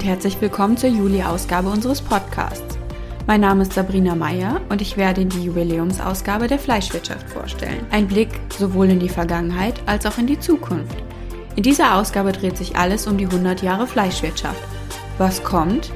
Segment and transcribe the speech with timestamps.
[0.00, 2.78] und herzlich willkommen zur Juli-Ausgabe unseres Podcasts.
[3.26, 7.84] Mein Name ist Sabrina Meyer und ich werde Ihnen die Jubiläumsausgabe der Fleischwirtschaft vorstellen.
[7.90, 10.96] Ein Blick sowohl in die Vergangenheit als auch in die Zukunft.
[11.54, 14.62] In dieser Ausgabe dreht sich alles um die 100 Jahre Fleischwirtschaft.
[15.18, 15.92] Was kommt,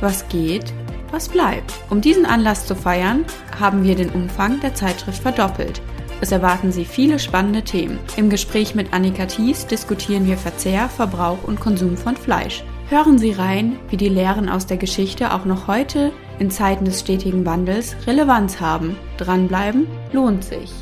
[0.00, 0.72] was geht,
[1.10, 1.74] was bleibt.
[1.90, 3.24] Um diesen Anlass zu feiern,
[3.58, 5.82] haben wir den Umfang der Zeitschrift verdoppelt.
[6.20, 7.98] Es erwarten Sie viele spannende Themen.
[8.16, 12.62] Im Gespräch mit Annika Thies diskutieren wir Verzehr, Verbrauch und Konsum von Fleisch.
[12.90, 17.00] Hören Sie rein, wie die Lehren aus der Geschichte auch noch heute in Zeiten des
[17.00, 18.96] stetigen Wandels Relevanz haben.
[19.18, 20.72] Dranbleiben lohnt sich.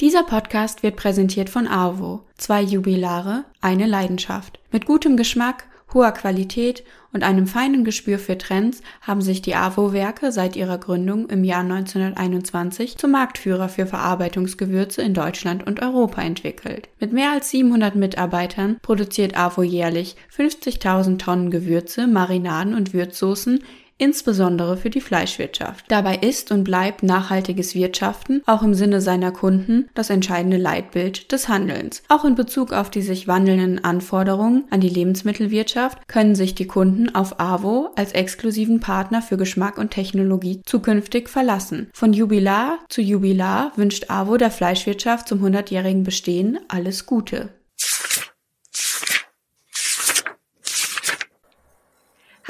[0.00, 2.24] Dieser Podcast wird präsentiert von AWO.
[2.36, 4.58] Zwei Jubilare, eine Leidenschaft.
[4.72, 10.32] Mit gutem Geschmack hoher Qualität und einem feinen Gespür für Trends haben sich die AWO-Werke
[10.32, 16.88] seit ihrer Gründung im Jahr 1921 zum Marktführer für Verarbeitungsgewürze in Deutschland und Europa entwickelt.
[17.00, 23.60] Mit mehr als 700 Mitarbeitern produziert AWO jährlich 50.000 Tonnen Gewürze, Marinaden und Würzsoßen
[23.98, 25.84] insbesondere für die Fleischwirtschaft.
[25.88, 31.48] Dabei ist und bleibt nachhaltiges Wirtschaften auch im Sinne seiner Kunden das entscheidende Leitbild des
[31.48, 32.02] Handelns.
[32.08, 37.14] Auch in Bezug auf die sich wandelnden Anforderungen an die Lebensmittelwirtschaft können sich die Kunden
[37.14, 41.90] auf AWO als exklusiven Partner für Geschmack und Technologie zukünftig verlassen.
[41.92, 47.50] Von Jubilar zu Jubilar wünscht AWO der Fleischwirtschaft zum 100-jährigen Bestehen alles Gute.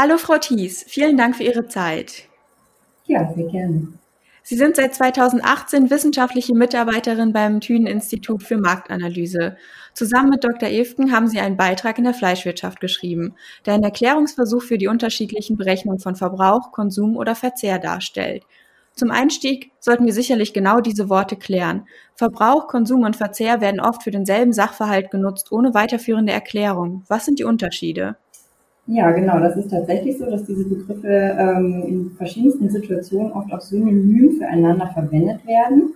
[0.00, 2.28] Hallo Frau Thies, vielen Dank für Ihre Zeit.
[3.06, 3.88] Ja, sehr gerne.
[4.44, 9.56] Sie sind seit 2018 wissenschaftliche Mitarbeiterin beim Thünen-Institut für Marktanalyse.
[9.94, 10.68] Zusammen mit Dr.
[10.68, 13.34] Efken haben Sie einen Beitrag in der Fleischwirtschaft geschrieben,
[13.66, 18.44] der einen Erklärungsversuch für die unterschiedlichen Berechnungen von Verbrauch, Konsum oder Verzehr darstellt.
[18.94, 21.88] Zum Einstieg sollten wir sicherlich genau diese Worte klären.
[22.14, 27.02] Verbrauch, Konsum und Verzehr werden oft für denselben Sachverhalt genutzt, ohne weiterführende Erklärung.
[27.08, 28.16] Was sind die Unterschiede?
[28.90, 29.38] Ja, genau.
[29.38, 34.86] Das ist tatsächlich so, dass diese Begriffe ähm, in verschiedensten Situationen oft auch synonym füreinander
[34.86, 35.94] verwendet werden.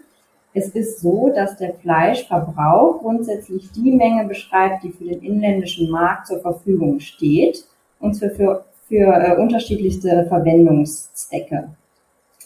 [0.52, 6.26] Es ist so, dass der Fleischverbrauch grundsätzlich die Menge beschreibt, die für den inländischen Markt
[6.26, 7.64] zur Verfügung steht
[7.98, 11.70] und für, für, für äh, unterschiedlichste Verwendungszwecke.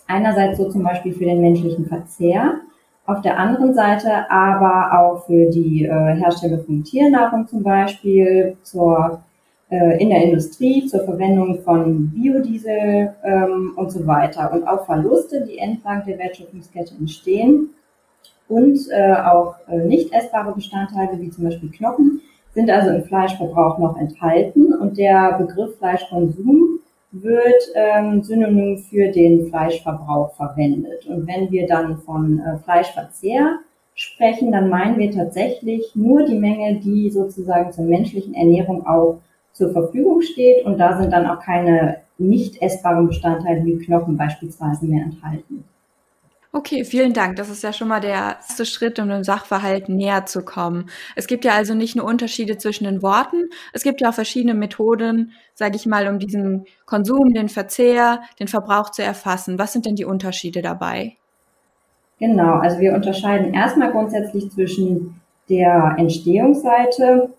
[0.06, 2.60] Einerseits so zum Beispiel für den menschlichen Verzehr,
[3.04, 9.22] auf der anderen Seite aber auch für die äh, Herstellung von Tiernahrung zum Beispiel, zur
[9.68, 14.52] in der Industrie zur Verwendung von Biodiesel ähm, und so weiter.
[14.52, 17.70] Und auch Verluste, die entlang der Wertschöpfungskette entstehen.
[18.48, 22.20] Und äh, auch äh, nicht essbare Bestandteile wie zum Beispiel Knochen
[22.54, 24.72] sind also im Fleischverbrauch noch enthalten.
[24.72, 26.80] Und der Begriff Fleischkonsum
[27.12, 31.06] wird ähm, synonym für den Fleischverbrauch verwendet.
[31.06, 33.58] Und wenn wir dann von äh, Fleischverzehr
[33.94, 39.20] sprechen, dann meinen wir tatsächlich nur die Menge, die sozusagen zur menschlichen Ernährung auch
[39.56, 44.86] zur Verfügung steht und da sind dann auch keine nicht essbaren Bestandteile wie Knochen beispielsweise
[44.86, 45.64] mehr enthalten.
[46.52, 47.36] Okay, vielen Dank.
[47.36, 50.88] Das ist ja schon mal der erste Schritt, um dem Sachverhalt näher zu kommen.
[51.14, 54.54] Es gibt ja also nicht nur Unterschiede zwischen den Worten, es gibt ja auch verschiedene
[54.54, 59.58] Methoden, sage ich mal, um diesen Konsum, den Verzehr, den Verbrauch zu erfassen.
[59.58, 61.16] Was sind denn die Unterschiede dabei?
[62.18, 67.30] Genau, also wir unterscheiden erstmal grundsätzlich zwischen der Entstehungsseite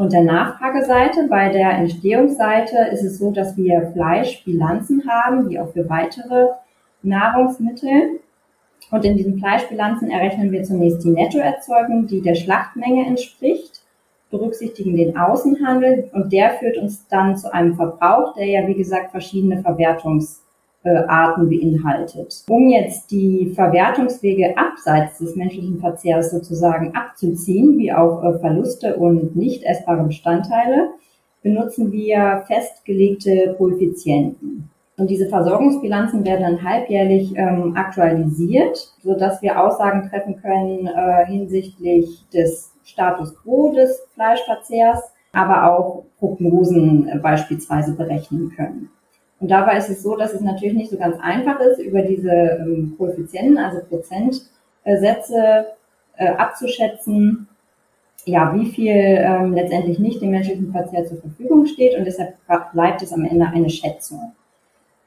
[0.00, 1.28] und der Nachfrageseite.
[1.28, 6.48] Bei der Entstehungsseite ist es so, dass wir Fleischbilanzen haben, wie auch für weitere
[7.02, 8.20] Nahrungsmittel.
[8.90, 13.82] Und in diesen Fleischbilanzen errechnen wir zunächst die Nettoerzeugung, die der Schlachtmenge entspricht,
[14.30, 19.10] berücksichtigen den Außenhandel und der führt uns dann zu einem Verbrauch, der ja wie gesagt
[19.10, 20.42] verschiedene Verwertungs
[20.88, 22.44] Arten beinhaltet.
[22.48, 29.36] Um jetzt die Verwertungswege abseits des menschlichen Verzehrs sozusagen abzuziehen, wie auch äh, Verluste und
[29.36, 30.88] nicht essbare Bestandteile,
[31.42, 34.70] benutzen wir festgelegte Koeffizienten.
[34.96, 41.24] Und diese Versorgungsbilanzen werden dann halbjährlich ähm, aktualisiert, so dass wir Aussagen treffen können äh,
[41.26, 45.00] hinsichtlich des Status quo des Fleischverzehrs,
[45.32, 48.90] aber auch Prognosen äh, beispielsweise berechnen können.
[49.40, 52.30] Und dabei ist es so, dass es natürlich nicht so ganz einfach ist, über diese
[52.30, 55.66] ähm, Koeffizienten, also Prozentsätze
[56.16, 57.48] äh, abzuschätzen,
[58.26, 62.34] ja, wie viel ähm, letztendlich nicht dem menschlichen Verzehr zur Verfügung steht und deshalb
[62.72, 64.32] bleibt es am Ende eine Schätzung.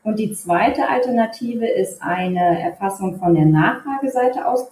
[0.04, 4.72] Und die zweite Alternative ist eine Erfassung von der Nachfrageseite aus.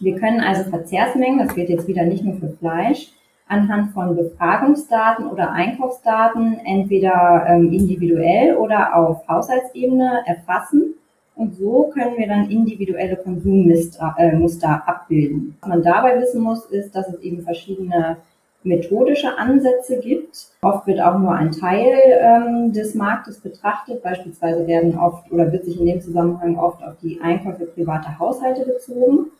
[0.00, 3.10] Wir können also Verzehrsmengen, das gilt jetzt wieder nicht nur für Fleisch,
[3.48, 10.94] anhand von Befragungsdaten oder Einkaufsdaten entweder ähm, individuell oder auf Haushaltsebene erfassen.
[11.34, 15.56] Und so können wir dann individuelle Konsummuster äh, abbilden.
[15.60, 18.18] Was man dabei wissen muss, ist, dass es eben verschiedene
[18.64, 20.48] methodische Ansätze gibt.
[20.62, 24.02] Oft wird auch nur ein Teil ähm, des Marktes betrachtet.
[24.02, 28.64] Beispielsweise werden oft oder wird sich in dem Zusammenhang oft auf die Einkäufe privater Haushalte
[28.64, 29.30] bezogen.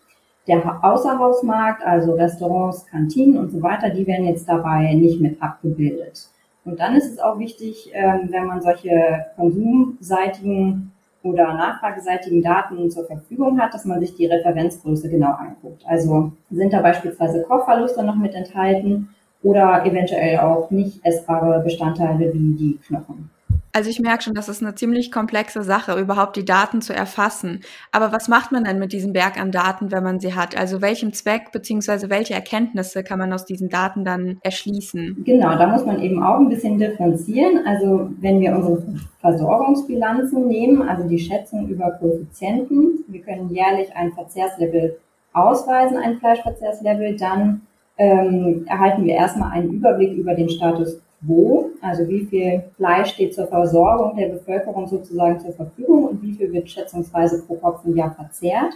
[0.49, 6.31] Der Außerhausmarkt, also Restaurants, Kantinen und so weiter, die werden jetzt dabei nicht mit abgebildet.
[6.65, 10.93] Und dann ist es auch wichtig, ähm, wenn man solche konsumseitigen
[11.23, 15.83] oder nachfrageseitigen Daten zur Verfügung hat, dass man sich die Referenzgröße genau anguckt.
[15.87, 19.11] Also sind da beispielsweise Kochverluste noch mit enthalten
[19.43, 23.31] oder eventuell auch nicht essbare Bestandteile wie die Knochen.
[23.79, 27.61] Also ich merke schon, das ist eine ziemlich komplexe Sache, überhaupt die Daten zu erfassen.
[27.93, 30.59] Aber was macht man denn mit diesem Berg an Daten, wenn man sie hat?
[30.59, 32.11] Also welchem Zweck bzw.
[32.11, 35.23] welche Erkenntnisse kann man aus diesen Daten dann erschließen?
[35.25, 37.65] Genau, da muss man eben auch ein bisschen differenzieren.
[37.69, 38.83] Also wenn wir unsere
[39.21, 44.99] Versorgungsbilanzen nehmen, also die Schätzung über Koeffizienten, wir können jährlich ein Verzehrslevel
[45.35, 47.61] ausweisen, ein Fleischverzehrslevel, dann
[47.97, 53.35] ähm, erhalten wir erstmal einen Überblick über den Status wo, also wie viel Fleisch steht
[53.35, 57.97] zur Versorgung der Bevölkerung sozusagen zur Verfügung und wie viel wird schätzungsweise pro Kopf im
[57.97, 58.75] Jahr verzehrt.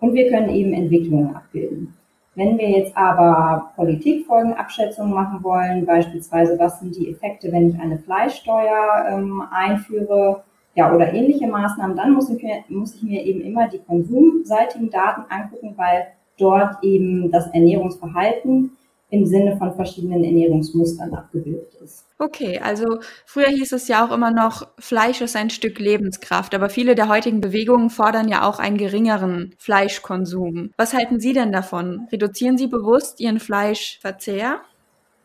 [0.00, 1.94] Und wir können eben Entwicklungen abbilden.
[2.34, 7.98] Wenn wir jetzt aber Politikfolgenabschätzungen machen wollen, beispielsweise was sind die Effekte, wenn ich eine
[7.98, 10.42] Fleischsteuer ähm, einführe,
[10.74, 14.88] ja, oder ähnliche Maßnahmen, dann muss ich, mir, muss ich mir eben immer die konsumseitigen
[14.88, 16.06] Daten angucken, weil
[16.38, 18.70] dort eben das Ernährungsverhalten
[19.12, 22.06] im Sinne von verschiedenen Ernährungsmustern abgebildet ist.
[22.18, 26.70] Okay, also früher hieß es ja auch immer noch, Fleisch ist ein Stück Lebenskraft, aber
[26.70, 30.70] viele der heutigen Bewegungen fordern ja auch einen geringeren Fleischkonsum.
[30.78, 32.08] Was halten Sie denn davon?
[32.10, 34.60] Reduzieren Sie bewusst Ihren Fleischverzehr?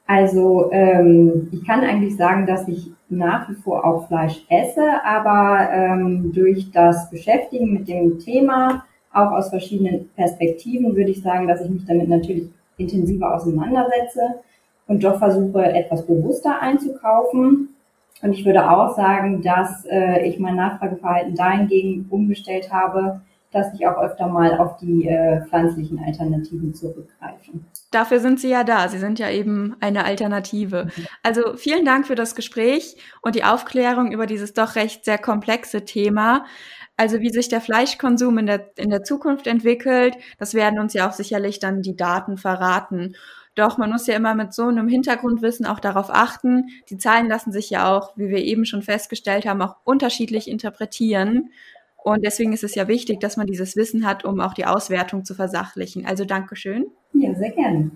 [0.05, 5.69] Also ähm, ich kann eigentlich sagen, dass ich nach wie vor auch Fleisch esse, aber
[5.71, 8.83] ähm, durch das Beschäftigen mit dem Thema,
[9.13, 14.41] auch aus verschiedenen Perspektiven, würde ich sagen, dass ich mich damit natürlich intensiver auseinandersetze
[14.87, 17.75] und doch versuche, etwas bewusster einzukaufen.
[18.21, 23.21] Und ich würde auch sagen, dass äh, ich mein Nachfrageverhalten dahingegen umgestellt habe,
[23.51, 27.51] dass ich auch öfter mal auf die äh, pflanzlichen Alternativen zurückgreife.
[27.91, 28.89] Dafür sind Sie ja da.
[28.89, 30.87] Sie sind ja eben eine Alternative.
[31.23, 35.85] Also vielen Dank für das Gespräch und die Aufklärung über dieses doch recht sehr komplexe
[35.85, 36.45] Thema.
[36.97, 41.07] Also wie sich der Fleischkonsum in der, in der Zukunft entwickelt, das werden uns ja
[41.07, 43.15] auch sicherlich dann die Daten verraten.
[43.53, 46.67] Doch man muss ja immer mit so einem Hintergrundwissen auch darauf achten.
[46.89, 51.49] Die Zahlen lassen sich ja auch, wie wir eben schon festgestellt haben, auch unterschiedlich interpretieren.
[52.07, 55.25] Und deswegen ist es ja wichtig, dass man dieses Wissen hat, um auch die Auswertung
[55.25, 56.05] zu versachlichen.
[56.05, 56.85] Also Dankeschön.
[57.11, 57.91] Ja, sehr gerne.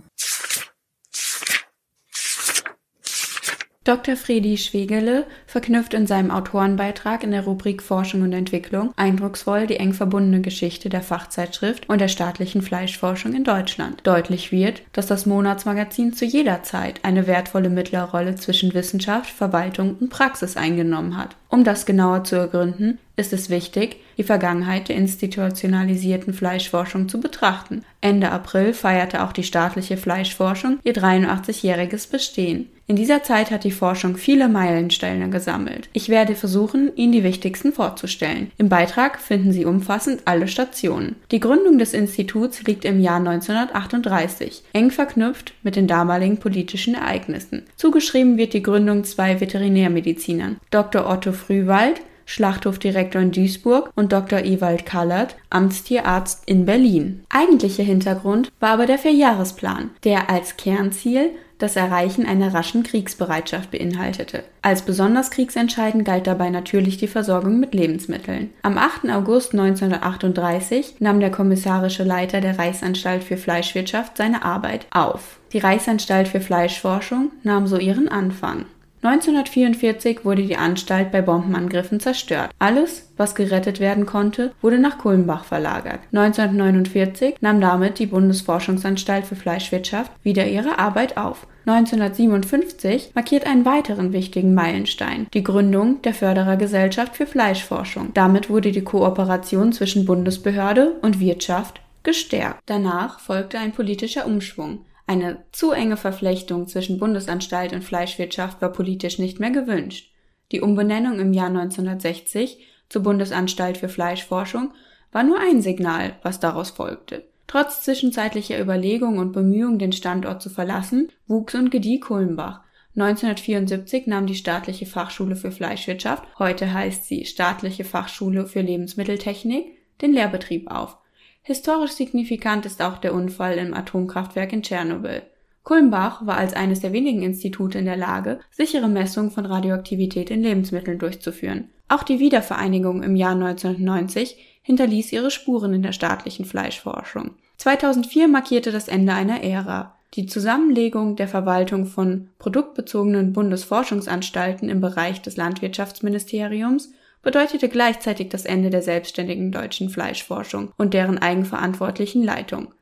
[3.85, 4.15] Dr.
[4.17, 9.93] Fredi Schwegele verknüpft in seinem Autorenbeitrag in der Rubrik Forschung und Entwicklung eindrucksvoll die eng
[9.93, 14.01] verbundene Geschichte der Fachzeitschrift und der staatlichen Fleischforschung in Deutschland.
[14.03, 20.09] Deutlich wird, dass das Monatsmagazin zu jeder Zeit eine wertvolle Mittlerrolle zwischen Wissenschaft, Verwaltung und
[20.09, 21.37] Praxis eingenommen hat.
[21.51, 27.83] Um das genauer zu ergründen, ist es wichtig, die Vergangenheit der institutionalisierten Fleischforschung zu betrachten.
[27.99, 32.69] Ende April feierte auch die staatliche Fleischforschung ihr 83-jähriges Bestehen.
[32.87, 35.87] In dieser Zeit hat die Forschung viele Meilensteine gesammelt.
[35.93, 38.51] Ich werde versuchen, Ihnen die wichtigsten vorzustellen.
[38.57, 41.15] Im Beitrag finden Sie umfassend alle Stationen.
[41.31, 47.63] Die Gründung des Instituts liegt im Jahr 1938, eng verknüpft mit den damaligen politischen Ereignissen.
[47.77, 51.09] Zugeschrieben wird die Gründung zwei Veterinärmedizinern, Dr.
[51.09, 54.39] Otto Frühwald, Schlachthofdirektor in Duisburg und Dr.
[54.39, 57.25] Ewald Kallert, Amtstierarzt in Berlin.
[57.29, 64.43] Eigentlicher Hintergrund war aber der Vierjahresplan, der als Kernziel das Erreichen einer raschen Kriegsbereitschaft beinhaltete.
[64.61, 68.49] Als besonders kriegsentscheidend galt dabei natürlich die Versorgung mit Lebensmitteln.
[68.63, 69.09] Am 8.
[69.09, 75.39] August 1938 nahm der kommissarische Leiter der Reichsanstalt für Fleischwirtschaft seine Arbeit auf.
[75.53, 78.65] Die Reichsanstalt für Fleischforschung nahm so ihren Anfang.
[79.03, 82.51] 1944 wurde die Anstalt bei Bombenangriffen zerstört.
[82.59, 86.01] Alles, was gerettet werden konnte, wurde nach Kulmbach verlagert.
[86.13, 91.47] 1949 nahm damit die Bundesforschungsanstalt für Fleischwirtschaft wieder ihre Arbeit auf.
[91.65, 98.13] 1957 markiert einen weiteren wichtigen Meilenstein, die Gründung der Förderergesellschaft für Fleischforschung.
[98.13, 102.61] Damit wurde die Kooperation zwischen Bundesbehörde und Wirtschaft gestärkt.
[102.65, 104.79] Danach folgte ein politischer Umschwung.
[105.07, 110.11] Eine zu enge Verflechtung zwischen Bundesanstalt und Fleischwirtschaft war politisch nicht mehr gewünscht.
[110.51, 114.73] Die Umbenennung im Jahr 1960 zur Bundesanstalt für Fleischforschung
[115.11, 117.25] war nur ein Signal, was daraus folgte.
[117.47, 122.61] Trotz zwischenzeitlicher Überlegungen und Bemühungen, den Standort zu verlassen, wuchs und gedieh Kulmbach.
[122.95, 130.13] 1974 nahm die Staatliche Fachschule für Fleischwirtschaft, heute heißt sie Staatliche Fachschule für Lebensmitteltechnik, den
[130.13, 130.97] Lehrbetrieb auf.
[131.43, 135.23] Historisch signifikant ist auch der Unfall im Atomkraftwerk in Tschernobyl.
[135.63, 140.41] Kulmbach war als eines der wenigen Institute in der Lage, sichere Messungen von Radioaktivität in
[140.41, 141.69] Lebensmitteln durchzuführen.
[141.87, 147.35] Auch die Wiedervereinigung im Jahr 1990 hinterließ ihre Spuren in der staatlichen Fleischforschung.
[147.57, 149.95] 2004 markierte das Ende einer Ära.
[150.13, 156.91] Die Zusammenlegung der Verwaltung von produktbezogenen Bundesforschungsanstalten im Bereich des Landwirtschaftsministeriums
[157.21, 162.73] bedeutete gleichzeitig das Ende der selbstständigen deutschen Fleischforschung und deren eigenverantwortlichen Leitung.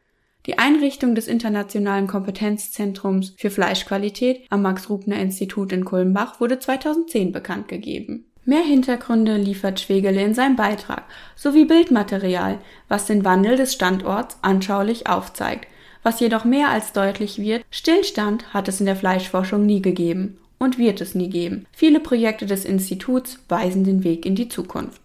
[0.46, 8.26] Die Einrichtung des Internationalen Kompetenzzentrums für Fleischqualität am Max-Rubner-Institut in Kulmbach wurde 2010 bekannt gegeben.
[8.46, 11.04] Mehr Hintergründe liefert Schwegele in seinem Beitrag
[11.36, 15.68] sowie Bildmaterial, was den Wandel des Standorts anschaulich aufzeigt–
[16.02, 20.78] was jedoch mehr als deutlich wird, Stillstand hat es in der Fleischforschung nie gegeben und
[20.78, 21.66] wird es nie geben.
[21.72, 25.02] Viele Projekte des Instituts weisen den Weg in die Zukunft.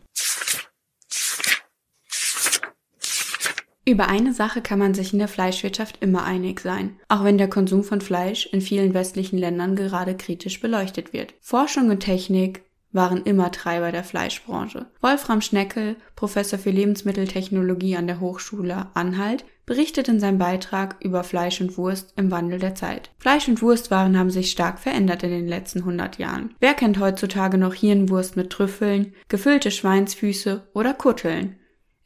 [3.87, 7.49] Über eine Sache kann man sich in der Fleischwirtschaft immer einig sein, auch wenn der
[7.49, 11.35] Konsum von Fleisch in vielen westlichen Ländern gerade kritisch beleuchtet wird.
[11.41, 14.87] Forschung und Technik waren immer Treiber der Fleischbranche.
[15.03, 21.61] Wolfram Schneckel, Professor für Lebensmitteltechnologie an der Hochschule Anhalt, berichtet in seinem Beitrag über Fleisch
[21.61, 23.11] und Wurst im Wandel der Zeit.
[23.19, 26.55] Fleisch- und Wurstwaren haben sich stark verändert in den letzten 100 Jahren.
[26.61, 31.57] Wer kennt heutzutage noch Hirnwurst mit Trüffeln, gefüllte Schweinsfüße oder Kutteln?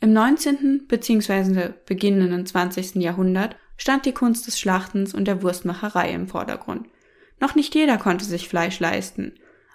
[0.00, 0.86] Im 19.
[0.86, 1.70] bzw.
[1.86, 2.96] beginnenden 20.
[2.96, 6.86] Jahrhundert stand die Kunst des Schlachtens und der Wurstmacherei im Vordergrund.
[7.40, 9.34] Noch nicht jeder konnte sich Fleisch leisten,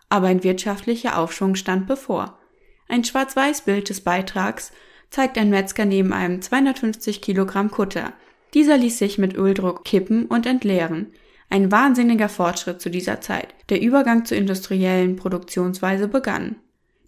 [0.09, 2.39] aber ein wirtschaftlicher Aufschwung stand bevor.
[2.87, 4.71] Ein Schwarz-Weiß-Bild des Beitrags
[5.13, 8.13] zeigt ein Metzger neben einem 250 Kilogramm Kutter.
[8.55, 11.13] Dieser ließ sich mit Öldruck kippen und entleeren.
[11.51, 13.53] Ein wahnsinniger Fortschritt zu dieser Zeit.
[13.69, 16.55] Der Übergang zur industriellen Produktionsweise begann.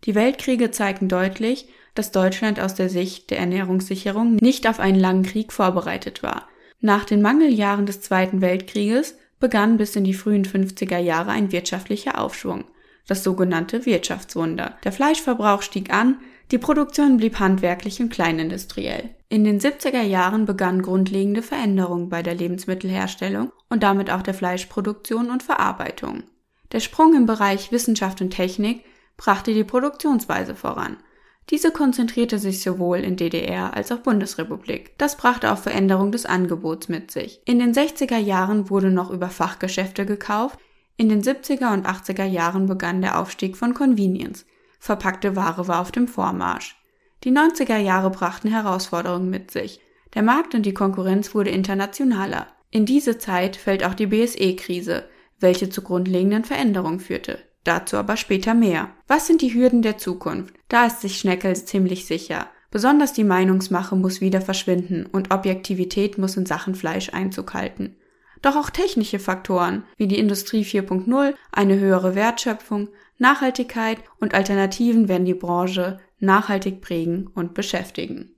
[0.03, 5.23] Die Weltkriege zeigten deutlich, dass Deutschland aus der Sicht der Ernährungssicherung nicht auf einen langen
[5.23, 6.47] Krieg vorbereitet war.
[6.81, 12.21] Nach den Mangeljahren des Zweiten Weltkrieges begann bis in die frühen 50er Jahre ein wirtschaftlicher
[12.21, 12.65] Aufschwung,
[13.07, 14.77] das sogenannte Wirtschaftswunder.
[14.83, 16.19] Der Fleischverbrauch stieg an,
[16.51, 19.15] die Produktion blieb handwerklich und kleinindustriell.
[19.29, 25.31] In den 70er Jahren begannen grundlegende Veränderungen bei der Lebensmittelherstellung und damit auch der Fleischproduktion
[25.31, 26.23] und Verarbeitung.
[26.71, 28.83] Der Sprung im Bereich Wissenschaft und Technik
[29.17, 30.97] brachte die Produktionsweise voran.
[31.49, 34.97] Diese konzentrierte sich sowohl in DDR als auch Bundesrepublik.
[34.97, 37.41] Das brachte auch Veränderung des Angebots mit sich.
[37.45, 40.59] In den 60er Jahren wurde noch über Fachgeschäfte gekauft,
[40.97, 44.45] in den 70er und 80er Jahren begann der Aufstieg von Convenience.
[44.79, 46.75] Verpackte Ware war auf dem Vormarsch.
[47.23, 49.79] Die 90er Jahre brachten Herausforderungen mit sich.
[50.13, 52.47] Der Markt und die Konkurrenz wurde internationaler.
[52.71, 55.05] In diese Zeit fällt auch die BSE-Krise,
[55.39, 57.39] welche zu grundlegenden Veränderungen führte.
[57.63, 58.91] Dazu aber später mehr.
[59.07, 60.53] Was sind die Hürden der Zukunft?
[60.69, 62.47] Da ist sich Schneckel ziemlich sicher.
[62.69, 67.95] Besonders die Meinungsmache muss wieder verschwinden und Objektivität muss in Sachen Fleisch Einzug halten.
[68.41, 75.25] Doch auch technische Faktoren wie die Industrie 4.0, eine höhere Wertschöpfung, Nachhaltigkeit und Alternativen werden
[75.25, 78.35] die Branche nachhaltig prägen und beschäftigen.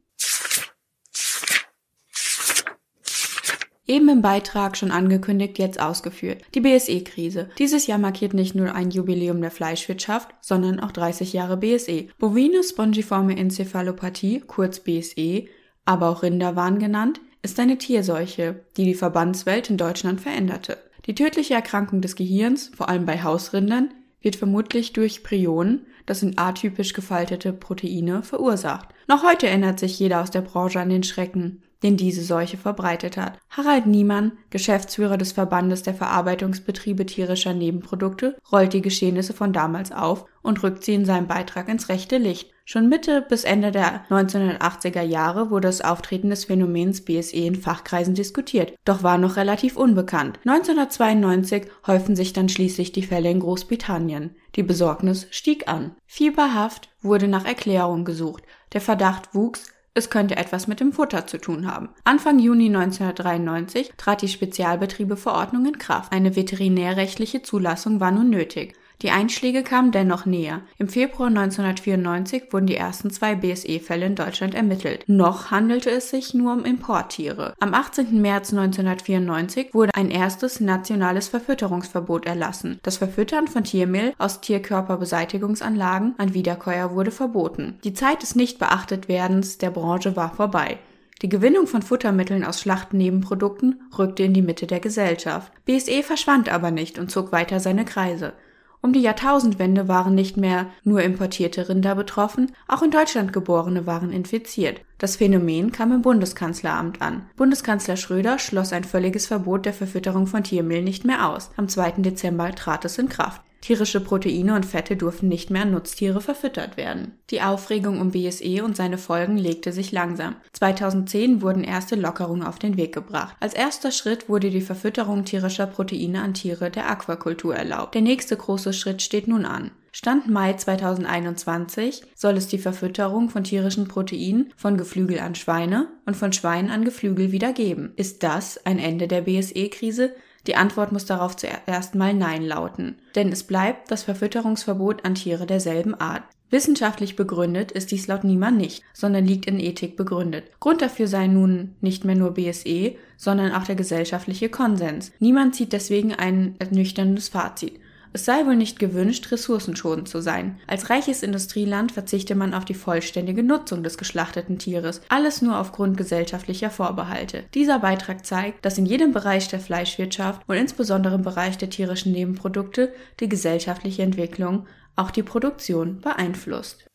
[3.89, 6.43] Eben im Beitrag schon angekündigt, jetzt ausgeführt.
[6.53, 7.49] Die BSE-Krise.
[7.57, 12.07] Dieses Jahr markiert nicht nur ein Jubiläum der Fleischwirtschaft, sondern auch 30 Jahre BSE.
[12.19, 15.45] Bovine spongiforme Enzephalopathie, kurz BSE,
[15.85, 20.77] aber auch Rinderwahn genannt, ist eine Tierseuche, die die Verbandswelt in Deutschland veränderte.
[21.05, 26.39] Die tödliche Erkrankung des Gehirns, vor allem bei Hausrindern, wird vermutlich durch Prionen, das sind
[26.39, 28.89] atypisch gefaltete Proteine, verursacht.
[29.07, 33.17] Noch heute erinnert sich jeder aus der Branche an den Schrecken, den diese Seuche verbreitet
[33.17, 33.39] hat.
[33.49, 40.25] Harald Niemann, Geschäftsführer des Verbandes der Verarbeitungsbetriebe tierischer Nebenprodukte, rollt die Geschehnisse von damals auf
[40.41, 42.51] und rückt sie in seinem Beitrag ins rechte Licht.
[42.69, 48.13] Schon Mitte bis Ende der 1980er Jahre wurde das Auftreten des Phänomens BSE in Fachkreisen
[48.13, 50.37] diskutiert, doch war noch relativ unbekannt.
[50.43, 54.35] 1992 häufen sich dann schließlich die Fälle in Großbritannien.
[54.57, 55.95] Die Besorgnis stieg an.
[56.07, 58.43] Fieberhaft wurde nach Erklärung gesucht.
[58.73, 61.87] Der Verdacht wuchs, es könnte etwas mit dem Futter zu tun haben.
[62.03, 66.11] Anfang Juni 1993 trat die Spezialbetriebeverordnung in Kraft.
[66.11, 68.75] Eine veterinärrechtliche Zulassung war nun nötig.
[69.03, 70.61] Die Einschläge kamen dennoch näher.
[70.79, 75.03] Im Februar 1994 wurden die ersten zwei BSE-Fälle in Deutschland ermittelt.
[75.05, 77.53] Noch handelte es sich nur um Importtiere.
[77.59, 78.19] Am 18.
[78.19, 82.79] März 1994 wurde ein erstes nationales Verfütterungsverbot erlassen.
[82.81, 87.77] Das Verfüttern von Tiermehl aus Tierkörperbeseitigungsanlagen an Wiederkäuer wurde verboten.
[87.83, 90.79] Die Zeit des Nichtbeachtetwerdens der Branche war vorbei.
[91.21, 95.51] Die Gewinnung von Futtermitteln aus Schlachtnebenprodukten rückte in die Mitte der Gesellschaft.
[95.65, 98.33] BSE verschwand aber nicht und zog weiter seine Kreise.
[98.81, 104.11] Um die Jahrtausendwende waren nicht mehr nur importierte Rinder betroffen, auch in Deutschland geborene waren
[104.11, 104.81] infiziert.
[104.97, 107.27] Das Phänomen kam im Bundeskanzleramt an.
[107.35, 111.49] Bundeskanzler Schröder schloss ein völliges Verbot der Verfütterung von Tiermehl nicht mehr aus.
[111.57, 111.93] Am 2.
[111.97, 113.41] Dezember trat es in Kraft.
[113.61, 117.13] Tierische Proteine und Fette durften nicht mehr an Nutztiere verfüttert werden.
[117.29, 120.35] Die Aufregung um BSE und seine Folgen legte sich langsam.
[120.53, 123.35] 2010 wurden erste Lockerungen auf den Weg gebracht.
[123.39, 127.95] Als erster Schritt wurde die Verfütterung tierischer Proteine an Tiere der Aquakultur erlaubt.
[127.95, 129.71] Der nächste große Schritt steht nun an.
[129.91, 136.15] Stand Mai 2021 soll es die Verfütterung von tierischen Proteinen von Geflügel an Schweine und
[136.15, 137.93] von Schweinen an Geflügel wieder geben.
[137.95, 140.11] Ist das ein Ende der BSE-Krise?
[140.47, 145.45] Die Antwort muss darauf zuerst mal Nein lauten, denn es bleibt das Verfütterungsverbot an Tiere
[145.45, 146.23] derselben Art.
[146.49, 150.45] Wissenschaftlich begründet ist dies laut niemand nicht, sondern liegt in Ethik begründet.
[150.61, 155.11] Grund dafür sei nun nicht mehr nur BSE, sondern auch der gesellschaftliche Konsens.
[155.19, 157.81] Niemand zieht deswegen ein ernüchterndes Fazit.
[158.17, 160.59] Es sei wohl nicht gewünscht, ressourcenschonend zu sein.
[160.65, 165.97] Als reiches Industrieland verzichte man auf die vollständige Nutzung des geschlachteten Tieres, alles nur aufgrund
[165.97, 167.43] gesellschaftlicher Vorbehalte.
[167.53, 172.11] Dieser Beitrag zeigt, dass in jedem Bereich der Fleischwirtschaft und insbesondere im Bereich der tierischen
[172.11, 176.89] Nebenprodukte die gesellschaftliche Entwicklung auch die Produktion beeinflusst.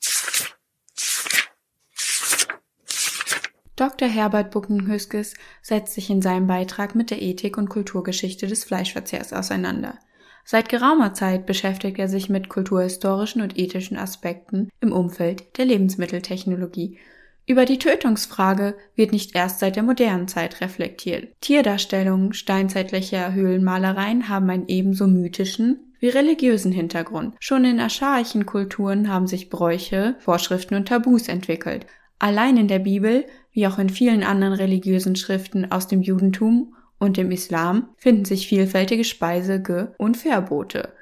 [3.77, 4.09] Dr.
[4.09, 10.01] Herbert Buckenhüskes setzt sich in seinem Beitrag mit der Ethik und Kulturgeschichte des Fleischverzehrs auseinander.
[10.45, 16.99] Seit geraumer Zeit beschäftigt er sich mit kulturhistorischen und ethischen Aspekten im Umfeld der Lebensmitteltechnologie.
[17.47, 21.35] Über die Tötungsfrage wird nicht erst seit der modernen Zeit reflektiert.
[21.41, 27.35] Tierdarstellungen steinzeitlicher Höhlenmalereien haben einen ebenso mythischen wie religiösen Hintergrund.
[27.39, 31.87] Schon in archaischen Kulturen haben sich Bräuche, Vorschriften und Tabus entwickelt.
[32.19, 37.19] Allein in der Bibel, wie auch in vielen anderen religiösen Schriften aus dem Judentum und
[37.19, 40.93] im Islam finden sich vielfältige Speise- und Verbote.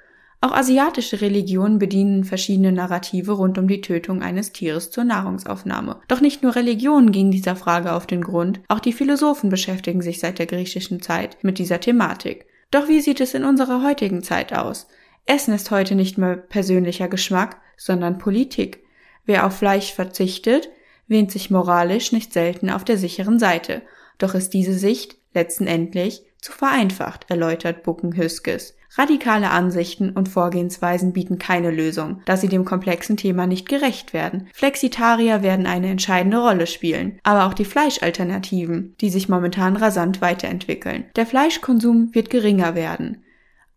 [0.40, 6.00] Auch asiatische Religionen bedienen verschiedene Narrative rund um die Tötung eines Tieres zur Nahrungsaufnahme.
[6.08, 10.20] Doch nicht nur Religionen gehen dieser Frage auf den Grund, auch die Philosophen beschäftigen sich
[10.20, 12.46] seit der griechischen Zeit mit dieser Thematik.
[12.70, 14.86] Doch wie sieht es in unserer heutigen Zeit aus?
[15.26, 18.82] Essen ist heute nicht mehr persönlicher Geschmack, sondern Politik.
[19.26, 20.70] Wer auf Fleisch verzichtet,
[21.08, 23.82] wähnt sich moralisch nicht selten auf der sicheren Seite.
[24.20, 28.76] Doch ist diese Sicht letztendlich zu vereinfacht, erläutert Buckenhüskes.
[28.96, 34.48] Radikale Ansichten und Vorgehensweisen bieten keine Lösung, da sie dem komplexen Thema nicht gerecht werden.
[34.52, 41.04] Flexitarier werden eine entscheidende Rolle spielen, aber auch die Fleischalternativen, die sich momentan rasant weiterentwickeln.
[41.14, 43.24] Der Fleischkonsum wird geringer werden.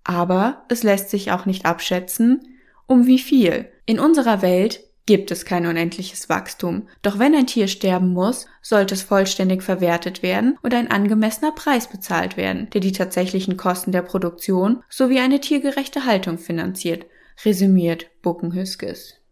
[0.03, 2.41] Aber es lässt sich auch nicht abschätzen,
[2.87, 3.69] um wie viel.
[3.85, 6.87] In unserer Welt gibt es kein unendliches Wachstum.
[7.01, 11.87] Doch wenn ein Tier sterben muss, sollte es vollständig verwertet werden und ein angemessener Preis
[11.87, 17.05] bezahlt werden, der die tatsächlichen Kosten der Produktion sowie eine tiergerechte Haltung finanziert,
[17.43, 19.22] resümiert Buckenhüskes.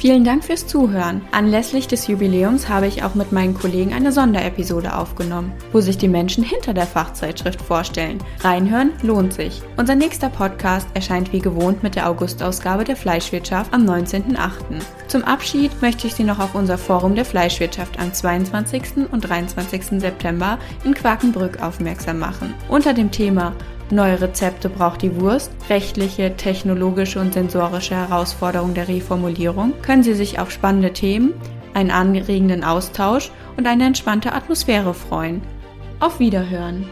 [0.00, 1.22] Vielen Dank fürs Zuhören.
[1.32, 6.06] Anlässlich des Jubiläums habe ich auch mit meinen Kollegen eine Sonderepisode aufgenommen, wo sich die
[6.06, 8.18] Menschen hinter der Fachzeitschrift vorstellen.
[8.38, 9.60] Reinhören lohnt sich.
[9.76, 14.80] Unser nächster Podcast erscheint wie gewohnt mit der Augustausgabe der Fleischwirtschaft am 19.08.
[15.08, 19.08] Zum Abschied möchte ich Sie noch auf unser Forum der Fleischwirtschaft am 22.
[19.10, 20.00] und 23.
[20.00, 22.54] September in Quakenbrück aufmerksam machen.
[22.68, 23.52] Unter dem Thema
[23.90, 30.38] Neue Rezepte braucht die Wurst, rechtliche, technologische und sensorische Herausforderungen der Reformulierung können Sie sich
[30.38, 31.32] auf spannende Themen,
[31.72, 35.40] einen anregenden Austausch und eine entspannte Atmosphäre freuen.
[36.00, 36.86] Auf Wiederhören!